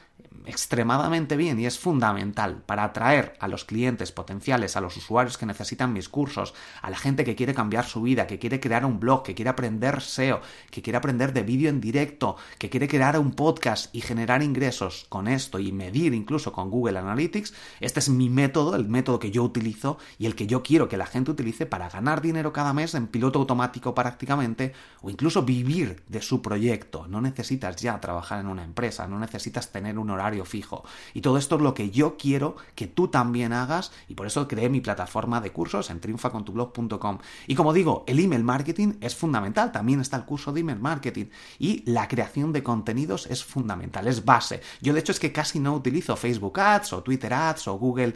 extremadamente 0.47 1.35
bien 1.35 1.59
y 1.59 1.65
es 1.65 1.77
fundamental 1.77 2.63
para 2.65 2.85
atraer 2.85 3.35
a 3.39 3.47
los 3.47 3.65
clientes 3.65 4.11
potenciales, 4.11 4.77
a 4.77 4.81
los 4.81 4.95
usuarios 4.95 5.37
que 5.37 5.45
necesitan 5.45 5.93
mis 5.93 6.09
cursos, 6.09 6.53
a 6.81 6.89
la 6.89 6.97
gente 6.97 7.25
que 7.25 7.35
quiere 7.35 7.53
cambiar 7.53 7.85
su 7.85 8.01
vida, 8.01 8.27
que 8.27 8.39
quiere 8.39 8.59
crear 8.59 8.85
un 8.85 8.99
blog, 8.99 9.23
que 9.23 9.35
quiere 9.35 9.49
aprender 9.49 10.01
SEO, 10.01 10.41
que 10.71 10.81
quiere 10.81 10.97
aprender 10.97 11.33
de 11.33 11.43
vídeo 11.43 11.69
en 11.69 11.81
directo, 11.81 12.37
que 12.57 12.69
quiere 12.69 12.87
crear 12.87 13.19
un 13.19 13.31
podcast 13.31 13.93
y 13.93 14.01
generar 14.01 14.41
ingresos 14.41 15.05
con 15.09 15.27
esto 15.27 15.59
y 15.59 15.71
medir 15.71 16.13
incluso 16.13 16.53
con 16.53 16.71
Google 16.71 16.99
Analytics. 16.99 17.53
Este 17.81 17.99
es 17.99 18.09
mi 18.09 18.29
método, 18.29 18.75
el 18.75 18.87
método 18.87 19.19
que 19.19 19.31
yo 19.31 19.43
utilizo 19.43 19.97
y 20.17 20.27
el 20.27 20.35
que 20.35 20.47
yo 20.47 20.63
quiero 20.63 20.87
que 20.87 20.97
la 20.97 21.05
gente 21.05 21.31
utilice 21.31 21.65
para 21.65 21.89
ganar 21.89 22.21
dinero 22.21 22.53
cada 22.53 22.73
mes 22.73 22.95
en 22.95 23.07
piloto 23.07 23.39
automático 23.39 23.93
prácticamente 23.93 24.73
o 25.01 25.09
incluso 25.09 25.43
vivir 25.43 26.03
de 26.07 26.21
su 26.21 26.41
proyecto. 26.41 27.05
No 27.07 27.19
necesitas 27.19 27.75
ya 27.75 27.99
trabajar 27.99 28.39
en 28.39 28.47
una 28.47 28.63
empresa, 28.63 29.07
no 29.07 29.19
necesitas 29.19 29.71
tener 29.71 29.99
un 29.99 30.06
horario 30.09 30.45
fijo. 30.45 30.83
Y 31.13 31.21
todo 31.21 31.37
esto 31.37 31.55
es 31.55 31.61
lo 31.61 31.73
que 31.73 31.89
yo 31.89 32.17
quiero 32.17 32.55
que 32.75 32.87
tú 32.87 33.07
también 33.07 33.53
hagas 33.53 33.91
y 34.07 34.15
por 34.15 34.27
eso 34.27 34.47
creé 34.47 34.69
mi 34.69 34.81
plataforma 34.81 35.41
de 35.41 35.51
cursos 35.51 35.89
en 35.89 35.99
triunfacontublog.com. 35.99 37.19
Y 37.47 37.55
como 37.55 37.73
digo, 37.73 38.03
el 38.07 38.19
email 38.19 38.43
marketing 38.43 38.93
es 39.01 39.15
fundamental, 39.15 39.71
también 39.71 39.99
está 39.99 40.17
el 40.17 40.25
curso 40.25 40.51
de 40.51 40.61
email 40.61 40.79
marketing 40.79 41.25
y 41.59 41.83
la 41.89 42.07
creación 42.07 42.53
de 42.53 42.63
contenidos 42.63 43.27
es 43.27 43.43
fundamental, 43.43 44.07
es 44.07 44.25
base. 44.25 44.61
Yo 44.81 44.93
de 44.93 44.99
hecho 44.99 45.11
es 45.11 45.19
que 45.19 45.31
casi 45.31 45.59
no 45.59 45.73
utilizo 45.73 46.15
Facebook 46.15 46.59
Ads 46.59 46.93
o 46.93 47.03
Twitter 47.03 47.33
Ads 47.33 47.67
o 47.67 47.77
Google 47.77 48.15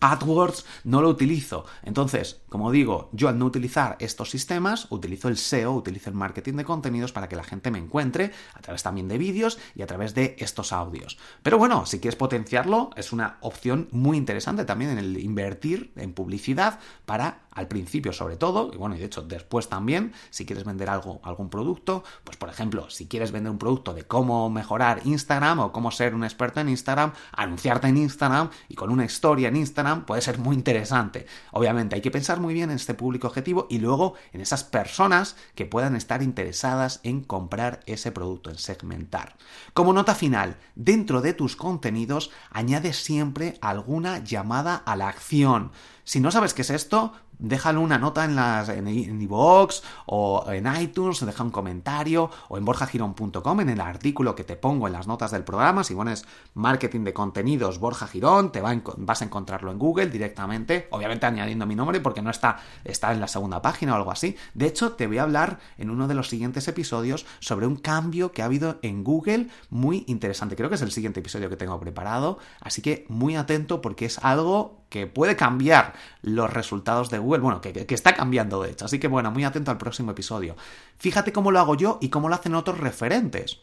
AdWords 0.00 0.64
no 0.84 1.02
lo 1.02 1.08
utilizo. 1.08 1.66
Entonces, 1.82 2.39
Como 2.50 2.72
digo, 2.72 3.08
yo 3.12 3.28
al 3.28 3.38
no 3.38 3.46
utilizar 3.46 3.96
estos 4.00 4.28
sistemas, 4.28 4.88
utilizo 4.90 5.28
el 5.28 5.36
SEO, 5.36 5.72
utilizo 5.72 6.10
el 6.10 6.16
marketing 6.16 6.54
de 6.54 6.64
contenidos 6.64 7.12
para 7.12 7.28
que 7.28 7.36
la 7.36 7.44
gente 7.44 7.70
me 7.70 7.78
encuentre 7.78 8.32
a 8.54 8.60
través 8.60 8.82
también 8.82 9.06
de 9.06 9.18
vídeos 9.18 9.58
y 9.76 9.82
a 9.82 9.86
través 9.86 10.14
de 10.16 10.34
estos 10.38 10.72
audios. 10.72 11.16
Pero 11.44 11.58
bueno, 11.58 11.86
si 11.86 12.00
quieres 12.00 12.16
potenciarlo, 12.16 12.90
es 12.96 13.12
una 13.12 13.38
opción 13.40 13.88
muy 13.92 14.16
interesante 14.16 14.64
también 14.64 14.90
en 14.90 14.98
el 14.98 15.20
invertir 15.20 15.92
en 15.94 16.12
publicidad 16.12 16.80
para 17.06 17.42
al 17.52 17.68
principio 17.68 18.12
sobre 18.12 18.36
todo, 18.36 18.70
y 18.72 18.76
bueno, 18.76 18.96
y 18.96 18.98
de 18.98 19.06
hecho 19.06 19.22
después 19.22 19.68
también, 19.68 20.12
si 20.30 20.46
quieres 20.46 20.64
vender 20.64 20.88
algo, 20.88 21.20
algún 21.22 21.50
producto, 21.50 22.04
pues 22.24 22.36
por 22.36 22.48
ejemplo, 22.48 22.88
si 22.90 23.06
quieres 23.06 23.32
vender 23.32 23.50
un 23.50 23.58
producto 23.58 23.92
de 23.94 24.04
cómo 24.04 24.50
mejorar 24.50 25.00
Instagram 25.04 25.58
o 25.60 25.72
cómo 25.72 25.90
ser 25.90 26.14
un 26.14 26.24
experto 26.24 26.60
en 26.60 26.68
Instagram, 26.68 27.12
anunciarte 27.32 27.88
en 27.88 27.96
Instagram 27.96 28.50
y 28.68 28.74
con 28.74 28.90
una 28.90 29.04
historia 29.04 29.48
en 29.48 29.56
Instagram 29.56 30.04
puede 30.04 30.22
ser 30.22 30.38
muy 30.38 30.56
interesante. 30.56 31.26
Obviamente 31.52 31.96
hay 31.96 32.02
que 32.02 32.10
pensar 32.10 32.39
muy 32.40 32.54
bien 32.54 32.70
en 32.70 32.76
este 32.76 32.94
público 32.94 33.28
objetivo 33.28 33.66
y 33.70 33.78
luego 33.78 34.14
en 34.32 34.40
esas 34.40 34.64
personas 34.64 35.36
que 35.54 35.66
puedan 35.66 35.94
estar 35.94 36.22
interesadas 36.22 37.00
en 37.02 37.22
comprar 37.22 37.80
ese 37.86 38.10
producto, 38.12 38.50
en 38.50 38.58
segmentar. 38.58 39.36
Como 39.74 39.92
nota 39.92 40.14
final, 40.14 40.56
dentro 40.74 41.20
de 41.20 41.34
tus 41.34 41.56
contenidos 41.56 42.30
añade 42.50 42.92
siempre 42.92 43.58
alguna 43.60 44.18
llamada 44.18 44.76
a 44.76 44.96
la 44.96 45.08
acción. 45.08 45.72
Si 46.04 46.20
no 46.20 46.30
sabes 46.30 46.54
qué 46.54 46.62
es 46.62 46.70
esto, 46.70 47.12
déjalo 47.40 47.80
una 47.80 47.98
nota 47.98 48.24
en 48.24 48.36
las 48.36 48.68
en 48.68 48.88
iVoox 49.20 49.82
o 50.06 50.44
en 50.52 50.68
iTunes, 50.80 51.24
deja 51.24 51.42
un 51.42 51.50
comentario 51.50 52.30
o 52.48 52.58
en 52.58 52.64
borjagirón.com 52.64 53.60
en 53.60 53.68
el 53.68 53.80
artículo 53.80 54.34
que 54.34 54.44
te 54.44 54.56
pongo 54.56 54.86
en 54.86 54.92
las 54.92 55.06
notas 55.06 55.30
del 55.30 55.44
programa. 55.44 55.84
Si 55.84 55.94
pones 55.94 56.24
marketing 56.54 57.04
de 57.04 57.12
contenidos 57.12 57.78
Borja 57.78 58.06
Girón, 58.06 58.52
te 58.52 58.60
vas 58.60 59.22
a 59.22 59.24
encontrarlo 59.24 59.70
en 59.70 59.78
Google 59.78 60.06
directamente, 60.06 60.88
obviamente 60.90 61.26
añadiendo 61.26 61.66
mi 61.66 61.74
nombre 61.74 62.00
porque 62.00 62.22
no 62.22 62.30
está, 62.30 62.58
está 62.84 63.12
en 63.12 63.20
la 63.20 63.28
segunda 63.28 63.62
página 63.62 63.92
o 63.92 63.96
algo 63.96 64.10
así. 64.10 64.36
De 64.54 64.66
hecho, 64.66 64.92
te 64.92 65.06
voy 65.06 65.18
a 65.18 65.22
hablar 65.22 65.58
en 65.78 65.90
uno 65.90 66.08
de 66.08 66.14
los 66.14 66.28
siguientes 66.28 66.68
episodios 66.68 67.26
sobre 67.40 67.66
un 67.66 67.76
cambio 67.76 68.32
que 68.32 68.42
ha 68.42 68.46
habido 68.46 68.78
en 68.82 69.04
Google 69.04 69.48
muy 69.70 70.04
interesante. 70.06 70.56
Creo 70.56 70.68
que 70.68 70.74
es 70.74 70.82
el 70.82 70.92
siguiente 70.92 71.20
episodio 71.20 71.48
que 71.48 71.56
tengo 71.56 71.78
preparado, 71.80 72.38
así 72.60 72.82
que 72.82 73.06
muy 73.08 73.36
atento 73.36 73.80
porque 73.80 74.06
es 74.06 74.18
algo 74.18 74.79
que 74.90 75.06
puede 75.06 75.36
cambiar 75.36 75.94
los 76.20 76.52
resultados 76.52 77.08
de 77.08 77.18
Google 77.18 77.40
bueno, 77.40 77.60
que, 77.62 77.86
está 77.88 78.14
cambiando 78.14 78.62
de 78.62 78.72
hecho. 78.72 78.84
Así 78.84 78.98
que 78.98 79.08
bueno, 79.08 79.30
muy 79.30 79.44
atento 79.44 79.70
al 79.70 79.78
próximo 79.78 80.10
episodio. 80.10 80.56
Fíjate 80.98 81.32
cómo 81.32 81.50
lo 81.50 81.60
hago 81.60 81.76
yo 81.76 81.98
y 82.02 82.10
cómo 82.10 82.28
lo 82.28 82.34
hacen 82.34 82.54
otros 82.54 82.78
referentes. 82.78 83.60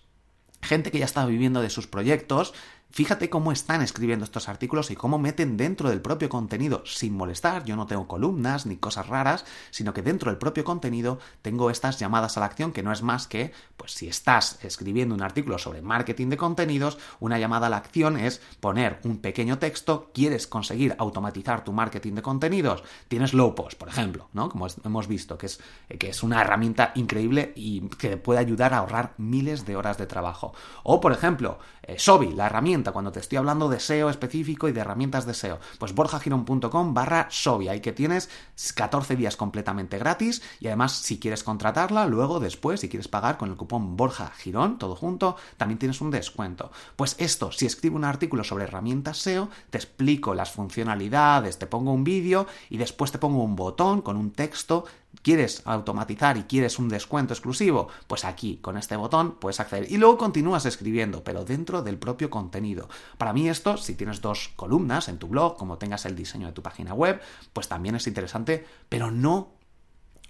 Gente 0.62 0.90
que 0.90 1.00
ya 1.00 1.06
está 1.06 1.26
viviendo 1.26 1.62
de 1.62 1.70
sus 1.70 1.86
proyectos, 1.86 2.54
Fíjate 2.90 3.30
cómo 3.30 3.52
están 3.52 3.82
escribiendo 3.82 4.24
estos 4.24 4.48
artículos 4.50 4.90
y 4.92 4.96
cómo 4.96 5.20
meten 5.20 5.58
dentro 5.58 5.90
del 5.90 6.02
propio 6.02 6.30
contenido 6.30 6.84
sin 6.86 7.14
molestar. 7.14 7.66
Yo 7.66 7.76
no 7.76 7.86
tengo 7.86 8.08
columnas 8.08 8.66
ni 8.66 8.78
cosas 8.78 9.08
raras, 9.08 9.46
sino 9.72 9.94
que 9.94 10.02
dentro 10.02 10.32
del 10.32 10.40
propio 10.40 10.64
contenido 10.64 11.20
tengo 11.42 11.70
estas 11.70 12.00
llamadas 12.00 12.38
a 12.38 12.40
la 12.40 12.48
acción 12.48 12.72
que 12.72 12.84
no 12.84 12.92
es 12.92 13.04
más 13.04 13.28
que, 13.28 13.52
pues 13.76 13.92
si 13.92 14.08
estás 14.08 14.64
escribiendo 14.64 15.14
un 15.14 15.22
artículo 15.22 15.58
sobre 15.58 15.82
marketing 15.82 16.30
de 16.30 16.38
contenidos, 16.38 16.98
una 17.20 17.38
llamada 17.38 17.68
a 17.68 17.70
la 17.70 17.78
acción 17.78 18.18
es 18.18 18.42
poner 18.62 19.00
un 19.04 19.18
pequeño 19.18 19.60
texto, 19.60 20.10
quieres 20.14 20.48
conseguir 20.48 20.96
automatizar 20.98 21.64
tu 21.64 21.74
marketing 21.74 22.14
de 22.14 22.22
contenidos, 22.22 22.84
tienes 23.10 23.34
low 23.34 23.54
post, 23.54 23.78
por 23.78 23.90
ejemplo, 23.90 24.30
¿no? 24.34 24.50
Como 24.50 24.66
hemos 24.86 25.08
visto, 25.08 25.38
que 25.38 25.48
es, 25.48 25.60
que 26.00 26.10
es 26.10 26.24
una 26.24 26.42
herramienta 26.42 26.94
increíble 26.96 27.52
y 27.56 27.82
que 27.90 28.18
puede 28.18 28.40
ayudar 28.40 28.74
a 28.74 28.80
ahorrar 28.80 29.14
miles 29.18 29.66
de 29.66 29.76
horas 29.76 29.98
de 29.98 30.08
trabajo. 30.08 30.54
O, 30.84 31.02
por 31.02 31.12
ejemplo, 31.12 31.60
eh, 31.84 32.00
Sobi, 32.00 32.34
la 32.34 32.48
herramienta 32.48 32.77
cuando 32.86 33.12
te 33.12 33.20
estoy 33.20 33.38
hablando 33.38 33.70
de 33.70 33.80
SEO 33.80 34.10
específico 34.10 34.68
y 34.68 34.72
de 34.72 34.82
herramientas 34.82 35.26
de 35.26 35.34
SEO. 35.34 35.60
Pues 35.80 35.94
borjagirón.com 35.94 36.94
barra 36.94 37.28
SOBI, 37.30 37.70
ahí 37.70 37.82
que 37.82 37.92
tienes 37.92 38.30
14 38.76 39.16
días 39.16 39.36
completamente 39.36 39.98
gratis 39.98 40.42
y 40.60 40.68
además 40.68 40.94
si 40.94 41.20
quieres 41.20 41.44
contratarla, 41.44 42.06
luego 42.06 42.40
después, 42.40 42.80
si 42.80 42.90
quieres 42.90 43.08
pagar 43.08 43.38
con 43.38 43.50
el 43.50 43.58
cupón 43.58 43.98
Borja 43.98 44.32
Girón, 44.38 44.78
todo 44.78 44.96
junto, 44.96 45.36
también 45.58 45.80
tienes 45.80 46.02
un 46.02 46.12
descuento. 46.12 46.72
Pues 46.96 47.16
esto, 47.20 47.52
si 47.52 47.66
escribo 47.66 47.96
un 47.96 48.04
artículo 48.04 48.44
sobre 48.44 48.66
herramientas 48.66 49.18
SEO, 49.18 49.50
te 49.70 49.78
explico 49.78 50.34
las 50.36 50.52
funcionalidades, 50.52 51.58
te 51.58 51.68
pongo 51.68 51.92
un 51.92 52.04
vídeo 52.04 52.48
y 52.70 52.78
después 52.78 53.12
te 53.12 53.18
pongo 53.18 53.44
un 53.44 53.56
botón 53.56 54.02
con 54.02 54.18
un 54.18 54.32
texto 54.32 54.86
¿Quieres 55.28 55.62
automatizar 55.66 56.38
y 56.38 56.44
quieres 56.44 56.80
un 56.80 56.88
descuento 56.88 57.34
exclusivo? 57.34 57.90
Pues 58.08 58.24
aquí, 58.24 58.60
con 58.62 58.78
este 58.78 58.96
botón, 58.96 59.36
puedes 59.42 59.60
acceder. 59.60 59.92
Y 59.92 59.98
luego 59.98 60.18
continúas 60.18 60.66
escribiendo, 60.66 61.26
pero 61.26 61.44
dentro 61.44 61.82
del 61.82 61.98
propio 61.98 62.30
contenido. 62.30 62.88
Para 63.18 63.34
mí 63.34 63.50
esto, 63.50 63.76
si 63.76 63.96
tienes 63.96 64.22
dos 64.22 64.54
columnas 64.56 65.10
en 65.10 65.18
tu 65.18 65.28
blog, 65.28 65.58
como 65.58 65.78
tengas 65.78 66.06
el 66.06 66.16
diseño 66.16 66.48
de 66.48 66.54
tu 66.54 66.64
página 66.64 66.94
web, 66.94 67.20
pues 67.52 67.68
también 67.68 67.96
es 67.96 68.08
interesante, 68.08 68.66
pero 68.88 69.12
no... 69.12 69.52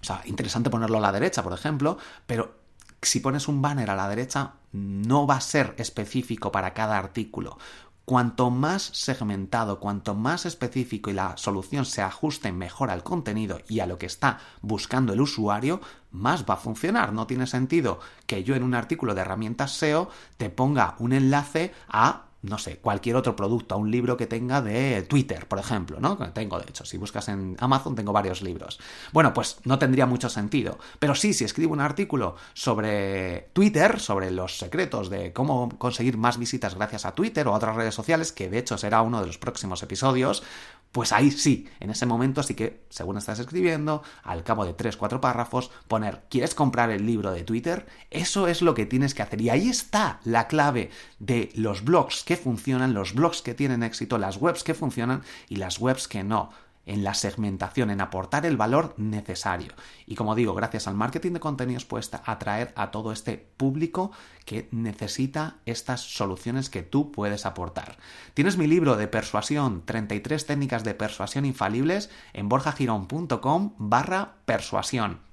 O 0.02 0.04
sea, 0.04 0.24
interesante 0.26 0.72
ponerlo 0.72 0.98
a 0.98 1.02
la 1.02 1.12
derecha, 1.12 1.44
por 1.44 1.54
ejemplo, 1.54 2.00
pero 2.26 2.56
si 3.00 3.20
pones 3.20 3.48
un 3.48 3.62
banner 3.62 3.92
a 3.92 3.96
la 3.96 4.10
derecha, 4.10 4.54
no 4.72 5.28
va 5.28 5.36
a 5.36 5.42
ser 5.42 5.76
específico 5.78 6.52
para 6.52 6.74
cada 6.74 6.98
artículo 6.98 7.60
cuanto 8.08 8.50
más 8.52 8.84
segmentado, 8.94 9.82
cuanto 9.82 10.16
más 10.16 10.46
específico 10.46 11.10
y 11.10 11.14
la 11.14 11.36
solución 11.36 11.84
se 11.84 12.02
ajuste 12.02 12.54
mejor 12.54 12.90
al 12.90 13.04
contenido 13.04 13.60
y 13.68 13.82
a 13.82 13.86
lo 13.86 13.98
que 13.98 14.06
está 14.06 14.40
buscando 14.62 15.12
el 15.12 15.20
usuario, 15.20 15.82
más 16.12 16.46
va 16.50 16.54
a 16.54 16.58
funcionar. 16.58 17.12
No 17.12 17.28
tiene 17.28 17.48
sentido 17.48 18.00
que 18.26 18.46
yo 18.46 18.56
en 18.56 18.64
un 18.64 18.76
artículo 18.76 19.14
de 19.14 19.20
herramientas 19.20 19.74
SEO 19.74 20.10
te 20.38 20.50
ponga 20.50 20.96
un 21.00 21.12
enlace 21.12 21.74
a 21.90 22.27
no 22.42 22.58
sé, 22.58 22.78
cualquier 22.78 23.16
otro 23.16 23.36
producto, 23.36 23.76
a 23.76 23.78
un 23.78 23.92
libro 23.92 24.16
que 24.16 24.28
tenga 24.28 24.62
de 24.62 25.02
Twitter, 25.04 25.48
por 25.48 25.60
ejemplo, 25.60 26.00
¿no? 26.00 26.18
Tengo, 26.34 26.60
de 26.60 26.70
hecho, 26.70 26.86
si 26.86 26.98
buscas 26.98 27.30
en 27.30 27.58
Amazon 27.60 27.96
tengo 27.96 28.14
varios 28.14 28.42
libros. 28.42 28.80
Bueno, 29.12 29.34
pues 29.34 29.58
no 29.64 29.80
tendría 29.80 30.06
mucho 30.06 30.30
sentido. 30.30 30.78
Pero 31.00 31.16
sí, 31.16 31.34
si 31.34 31.44
escribo 31.44 31.74
un 31.74 31.82
artículo 31.82 32.36
sobre 32.54 33.50
Twitter, 33.54 34.00
sobre 34.00 34.32
los 34.32 34.58
secretos 34.58 35.10
de 35.10 35.34
cómo 35.34 35.70
conseguir 35.78 36.18
más 36.18 36.38
visitas 36.38 36.76
gracias 36.76 37.06
a 37.06 37.16
Twitter 37.16 37.48
o 37.48 37.54
a 37.54 37.58
otras 37.58 37.76
redes 37.76 37.96
sociales, 37.96 38.32
que 38.32 38.50
de 38.50 38.60
hecho 38.60 38.78
será 38.78 39.02
uno 39.02 39.20
de 39.20 39.28
los 39.28 39.38
próximos 39.38 39.82
episodios, 39.84 40.44
pues 40.92 41.12
ahí 41.12 41.32
sí, 41.32 41.70
en 41.80 41.90
ese 41.90 42.06
momento 42.06 42.42
sí 42.44 42.56
que, 42.56 42.86
según 42.90 43.18
estás 43.18 43.40
escribiendo, 43.40 44.04
al 44.24 44.44
cabo 44.44 44.66
de 44.66 44.76
3-4 44.76 45.20
párrafos, 45.20 45.70
poner, 45.88 46.24
¿quieres 46.30 46.56
comprar 46.56 46.90
el 46.90 47.06
libro 47.06 47.32
de 47.32 47.44
Twitter? 47.44 47.86
Eso 48.10 48.48
es 48.48 48.62
lo 48.62 48.74
que 48.74 48.86
tienes 48.86 49.14
que 49.14 49.22
hacer. 49.22 49.42
Y 49.42 49.50
ahí 49.50 49.70
está 49.70 50.20
la 50.24 50.48
clave 50.48 50.90
de 51.20 51.50
los 51.56 51.84
blogs 51.84 52.24
que 52.28 52.36
funcionan, 52.36 52.94
los 52.94 53.14
blogs 53.14 53.42
que 53.42 53.54
tienen 53.54 53.84
éxito, 53.84 54.18
las 54.18 54.36
webs 54.36 54.66
que 54.66 54.74
funcionan 54.74 55.24
y 55.48 55.56
las 55.56 55.80
webs 55.80 56.10
que 56.10 56.26
no 56.26 56.50
en 56.86 57.06
la 57.06 57.14
segmentación, 57.14 57.90
en 57.90 58.02
aportar 58.02 58.46
el 58.46 58.58
valor 58.58 58.94
necesario. 58.98 59.72
Y 60.06 60.16
como 60.16 60.36
digo, 60.36 60.54
gracias 60.54 60.88
al 60.88 60.96
marketing 60.96 61.34
de 61.34 61.40
contenidos 61.40 61.86
puedes 61.86 62.12
atraer 62.26 62.74
a 62.76 62.92
todo 62.92 63.14
este 63.14 63.38
público 63.38 64.12
que 64.44 64.68
necesita 64.72 65.56
estas 65.66 66.02
soluciones 66.02 66.70
que 66.70 66.84
tú 66.84 67.14
puedes 67.14 67.46
aportar. 67.46 67.98
Tienes 68.34 68.58
mi 68.58 68.68
libro 68.68 68.98
de 68.98 69.08
persuasión, 69.08 69.84
33 69.86 70.46
técnicas 70.46 70.84
de 70.84 70.96
persuasión 70.96 71.46
infalibles 71.46 72.10
en 72.34 72.50
borjagirón.com 72.50 73.74
barra 73.78 74.36
persuasión. 74.46 75.27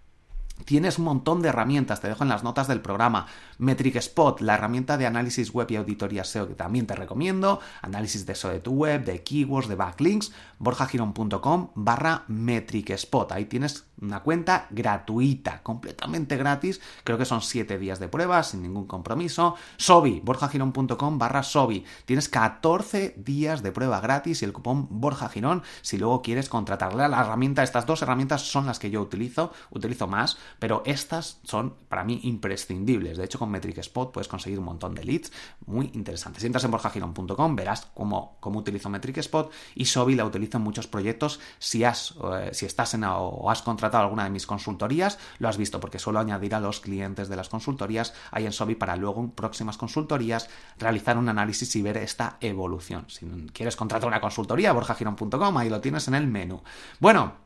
Tienes 0.64 0.98
un 0.98 1.04
montón 1.04 1.42
de 1.42 1.50
herramientas, 1.50 2.00
te 2.00 2.08
dejo 2.08 2.22
en 2.22 2.30
las 2.30 2.42
notas 2.42 2.68
del 2.68 2.80
programa. 2.80 3.26
Metric 3.58 3.96
Spot, 3.96 4.40
la 4.40 4.54
herramienta 4.54 4.96
de 4.96 5.04
análisis 5.04 5.52
web 5.52 5.70
y 5.70 5.76
auditoría 5.76 6.24
SEO 6.24 6.48
que 6.48 6.54
también 6.54 6.86
te 6.86 6.94
recomiendo. 6.94 7.60
Análisis 7.82 8.24
de 8.24 8.34
SEO 8.34 8.52
de 8.52 8.60
tu 8.60 8.72
web, 8.72 9.04
de 9.04 9.22
keywords, 9.22 9.68
de 9.68 9.74
backlinks. 9.74 10.32
borjagirón.com 10.58 11.70
barra 11.74 12.24
Metric 12.28 12.90
Spot. 12.90 13.30
Ahí 13.32 13.44
tienes 13.44 13.84
una 14.00 14.20
cuenta 14.20 14.66
gratuita, 14.70 15.62
completamente 15.62 16.36
gratis. 16.36 16.80
Creo 17.04 17.18
que 17.18 17.24
son 17.24 17.42
7 17.42 17.78
días 17.78 17.98
de 17.98 18.08
prueba, 18.08 18.42
sin 18.42 18.62
ningún 18.62 18.86
compromiso. 18.86 19.56
Sobi, 19.76 20.20
borjagirón.com 20.24 21.18
barra 21.18 21.42
Sobi. 21.42 21.84
Tienes 22.06 22.28
14 22.28 23.14
días 23.18 23.62
de 23.62 23.72
prueba 23.72 24.00
gratis 24.00 24.42
y 24.42 24.44
el 24.44 24.52
cupón 24.52 24.88
Borja 24.90 25.28
Girón 25.28 25.62
si 25.82 25.98
luego 25.98 26.22
quieres 26.22 26.48
contratarle 26.48 27.02
a 27.02 27.08
la 27.08 27.20
herramienta. 27.20 27.62
Estas 27.62 27.86
dos 27.86 28.02
herramientas 28.02 28.42
son 28.42 28.66
las 28.66 28.78
que 28.78 28.90
yo 28.90 29.02
utilizo, 29.02 29.52
utilizo 29.70 30.06
más, 30.06 30.38
pero 30.58 30.82
estas 30.86 31.40
son 31.44 31.74
para 31.88 32.04
mí 32.04 32.20
imprescindibles. 32.24 33.16
De 33.16 33.24
hecho, 33.24 33.38
con 33.38 33.50
Metric 33.50 33.78
Spot 33.78 34.12
puedes 34.12 34.28
conseguir 34.28 34.58
un 34.58 34.64
montón 34.64 34.94
de 34.94 35.04
leads 35.04 35.32
muy 35.66 35.90
interesantes. 35.94 36.40
Si 36.42 36.46
entras 36.46 36.64
en 36.64 36.70
borjagirón.com 36.70 37.56
verás 37.56 37.88
cómo, 37.94 38.36
cómo 38.40 38.60
utilizo 38.60 38.88
Metric 38.88 39.18
Spot 39.18 39.52
y 39.74 39.84
Sobi 39.86 40.14
la 40.14 40.24
utilizo 40.24 40.58
en 40.58 40.64
muchos 40.64 40.86
proyectos. 40.86 41.40
Si, 41.58 41.84
has, 41.84 42.14
eh, 42.32 42.50
si 42.52 42.66
estás 42.66 42.94
en 42.94 43.04
o 43.04 43.50
has 43.50 43.62
contratado 43.62 44.04
alguna 44.04 44.24
de 44.24 44.30
mis 44.30 44.46
consultorías, 44.46 45.18
lo 45.38 45.48
has 45.48 45.56
visto 45.56 45.80
porque 45.80 45.98
suelo 45.98 46.20
añadir 46.20 46.54
a 46.54 46.60
los 46.60 46.80
clientes 46.80 47.28
de 47.28 47.36
las 47.36 47.48
consultorías 47.48 48.14
ahí 48.30 48.46
en 48.46 48.52
Sobi 48.52 48.74
para 48.74 48.96
luego 48.96 49.20
en 49.20 49.30
próximas 49.30 49.76
consultorías 49.76 50.48
realizar 50.78 51.18
un 51.18 51.28
análisis 51.28 51.74
y 51.76 51.82
ver 51.82 51.98
esta 51.98 52.38
evolución. 52.40 53.04
Si 53.08 53.26
quieres 53.52 53.76
contratar 53.76 54.08
una 54.08 54.20
consultoría, 54.20 54.72
borjagirón.com, 54.72 55.56
ahí 55.58 55.68
lo 55.68 55.80
tienes 55.80 56.08
en 56.08 56.14
el 56.14 56.26
menú. 56.26 56.62
Bueno, 57.00 57.43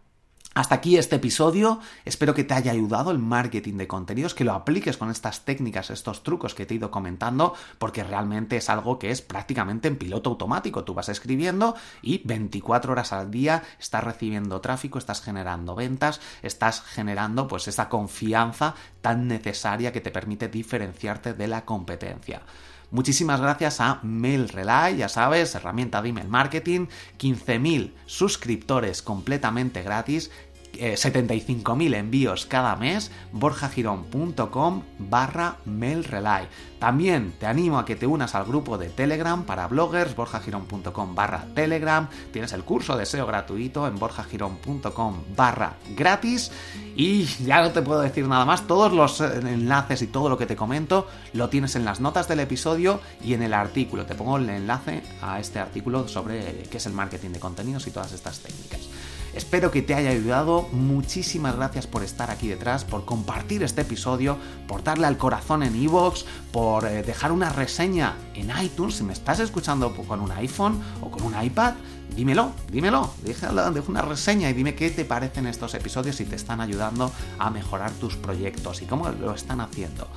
Hasta 0.54 0.74
aquí 0.74 0.96
este 0.96 1.16
episodio, 1.16 1.78
espero 2.04 2.34
que 2.34 2.42
te 2.42 2.54
haya 2.54 2.72
ayudado 2.72 3.10
el 3.12 3.18
marketing 3.18 3.74
de 3.74 3.86
contenidos, 3.86 4.34
que 4.34 4.44
lo 4.44 4.54
apliques 4.54 4.96
con 4.96 5.10
estas 5.10 5.44
técnicas, 5.44 5.90
estos 5.90 6.24
trucos 6.24 6.54
que 6.54 6.66
te 6.66 6.74
he 6.74 6.78
ido 6.78 6.90
comentando, 6.90 7.54
porque 7.78 8.02
realmente 8.02 8.56
es 8.56 8.68
algo 8.68 8.98
que 8.98 9.10
es 9.10 9.22
prácticamente 9.22 9.86
en 9.86 9.96
piloto 9.96 10.30
automático. 10.30 10.84
Tú 10.84 10.94
vas 10.94 11.10
escribiendo 11.10 11.76
y 12.02 12.22
24 12.24 12.90
horas 12.90 13.12
al 13.12 13.30
día 13.30 13.62
estás 13.78 14.02
recibiendo 14.02 14.60
tráfico, 14.60 14.98
estás 14.98 15.20
generando 15.20 15.76
ventas, 15.76 16.20
estás 16.42 16.80
generando 16.82 17.46
pues 17.46 17.68
esa 17.68 17.88
confianza 17.88 18.74
tan 19.00 19.28
necesaria 19.28 19.92
que 19.92 20.00
te 20.00 20.10
permite 20.10 20.48
diferenciarte 20.48 21.34
de 21.34 21.46
la 21.46 21.64
competencia. 21.64 22.42
Muchísimas 22.90 23.38
gracias 23.38 23.82
a 23.82 24.00
MailRelay, 24.02 24.96
ya 24.96 25.10
sabes, 25.10 25.54
herramienta 25.54 26.00
de 26.00 26.08
email 26.08 26.28
marketing, 26.28 26.86
15.000 27.18 27.92
suscriptores 28.06 29.02
completamente 29.02 29.82
gratis 29.82 30.30
75.000 30.72 31.94
eh, 31.94 31.98
envíos 31.98 32.46
cada 32.46 32.76
mes, 32.76 33.10
borjagirón.com 33.32 34.82
barra 34.98 35.56
mailrelay. 35.64 36.48
También 36.78 37.32
te 37.40 37.46
animo 37.46 37.78
a 37.78 37.84
que 37.84 37.96
te 37.96 38.06
unas 38.06 38.34
al 38.36 38.44
grupo 38.44 38.78
de 38.78 38.88
Telegram 38.88 39.42
para 39.44 39.66
bloggers, 39.66 40.14
borjagirón.com 40.14 41.14
barra 41.14 41.46
Telegram. 41.54 42.08
Tienes 42.32 42.52
el 42.52 42.62
curso 42.62 42.96
de 42.96 43.04
SEO 43.04 43.26
gratuito 43.26 43.88
en 43.88 43.98
borjagirón.com 43.98 45.22
barra 45.36 45.74
gratis. 45.96 46.52
Y 46.94 47.24
ya 47.44 47.62
no 47.62 47.72
te 47.72 47.82
puedo 47.82 48.00
decir 48.00 48.26
nada 48.26 48.44
más, 48.44 48.66
todos 48.66 48.92
los 48.92 49.20
eh, 49.20 49.38
enlaces 49.38 50.02
y 50.02 50.06
todo 50.06 50.28
lo 50.28 50.38
que 50.38 50.46
te 50.46 50.56
comento 50.56 51.08
lo 51.32 51.48
tienes 51.48 51.74
en 51.76 51.84
las 51.84 52.00
notas 52.00 52.28
del 52.28 52.40
episodio 52.40 53.00
y 53.24 53.34
en 53.34 53.42
el 53.42 53.54
artículo. 53.54 54.06
Te 54.06 54.14
pongo 54.14 54.36
el 54.36 54.48
enlace 54.48 55.02
a 55.20 55.40
este 55.40 55.58
artículo 55.58 56.06
sobre 56.06 56.64
qué 56.70 56.76
es 56.76 56.86
el 56.86 56.92
marketing 56.92 57.30
de 57.30 57.40
contenidos 57.40 57.86
y 57.86 57.90
todas 57.90 58.12
estas 58.12 58.40
técnicas. 58.40 58.88
Espero 59.34 59.70
que 59.70 59.82
te 59.82 59.94
haya 59.94 60.10
ayudado. 60.10 60.68
Muchísimas 60.72 61.56
gracias 61.56 61.86
por 61.86 62.02
estar 62.02 62.30
aquí 62.30 62.48
detrás, 62.48 62.84
por 62.84 63.04
compartir 63.04 63.62
este 63.62 63.82
episodio, 63.82 64.36
por 64.66 64.82
darle 64.82 65.06
al 65.06 65.18
corazón 65.18 65.62
en 65.62 65.76
iVoox, 65.76 66.24
por 66.52 66.86
eh, 66.86 67.02
dejar 67.02 67.32
una 67.32 67.50
reseña 67.50 68.16
en 68.34 68.50
iTunes. 68.62 68.96
Si 68.96 69.04
me 69.04 69.12
estás 69.12 69.40
escuchando 69.40 69.94
con 69.94 70.20
un 70.20 70.32
iPhone 70.32 70.80
o 71.00 71.10
con 71.10 71.22
un 71.22 71.40
iPad, 71.42 71.74
dímelo, 72.16 72.52
dímelo. 72.70 73.12
Deja 73.22 73.50
una 73.86 74.02
reseña 74.02 74.50
y 74.50 74.54
dime 74.54 74.74
qué 74.74 74.90
te 74.90 75.04
parecen 75.04 75.46
estos 75.46 75.74
episodios 75.74 76.16
si 76.16 76.24
te 76.24 76.36
están 76.36 76.60
ayudando 76.60 77.12
a 77.38 77.50
mejorar 77.50 77.92
tus 77.92 78.16
proyectos 78.16 78.82
y 78.82 78.86
cómo 78.86 79.08
lo 79.10 79.34
están 79.34 79.60
haciendo. 79.60 80.08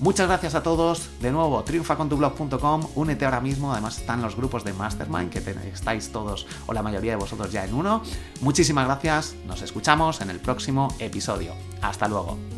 Muchas 0.00 0.28
gracias 0.28 0.54
a 0.54 0.62
todos. 0.62 1.10
De 1.20 1.32
nuevo, 1.32 1.62
triunfacontublog.com. 1.64 2.88
Únete 2.94 3.24
ahora 3.24 3.40
mismo. 3.40 3.72
Además, 3.72 3.98
están 3.98 4.22
los 4.22 4.36
grupos 4.36 4.62
de 4.64 4.72
Mastermind 4.72 5.30
que 5.30 5.38
estáis 5.72 6.12
todos 6.12 6.46
o 6.66 6.72
la 6.72 6.82
mayoría 6.82 7.12
de 7.12 7.16
vosotros 7.16 7.50
ya 7.50 7.64
en 7.64 7.74
uno. 7.74 8.02
Muchísimas 8.40 8.86
gracias. 8.86 9.34
Nos 9.46 9.62
escuchamos 9.62 10.20
en 10.20 10.30
el 10.30 10.38
próximo 10.38 10.94
episodio. 11.00 11.52
Hasta 11.82 12.06
luego. 12.06 12.57